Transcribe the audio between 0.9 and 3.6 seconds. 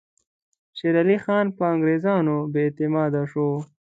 علي خان پر انګریزانو بې اعتماده شو.